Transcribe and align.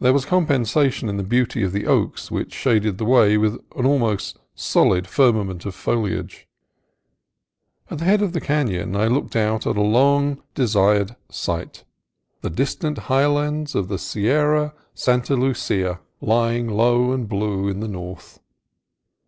There 0.00 0.12
was 0.12 0.24
compensation 0.24 1.08
in 1.08 1.16
the 1.16 1.22
beauty 1.22 1.62
of 1.62 1.70
the 1.70 1.86
oaks, 1.86 2.28
which 2.28 2.52
shaded 2.56 2.98
the 2.98 3.04
way 3.04 3.36
with 3.38 3.54
an 3.76 3.86
almost 3.86 4.36
solid 4.56 5.06
firmament 5.06 5.64
of 5.64 5.76
foliage. 5.76 6.48
At 7.88 7.98
the 7.98 8.04
head 8.04 8.20
of 8.20 8.32
the 8.32 8.40
canon 8.40 8.96
I 8.96 9.06
looked 9.06 9.36
out 9.36 9.66
upon 9.66 9.76
a 9.76 9.86
long 9.86 10.42
desired 10.56 11.14
sight,— 11.30 11.84
the 12.42 12.50
distant 12.50 12.98
highlands 12.98 13.76
of 13.76 13.86
the 13.86 14.00
Sierra 14.00 14.74
Santa 14.92 15.36
Lucia, 15.36 16.00
ly 16.20 16.48
i 16.48 16.50
3 16.58 16.62
2 16.62 16.66
CALIFORNIA 16.66 16.66
COAST 16.66 16.68
TRAILS 16.68 16.68
ing 16.68 16.68
low 17.06 17.12
and 17.12 17.28
blue 17.28 17.68
in 17.68 17.78
the 17.78 17.86
north. 17.86 18.40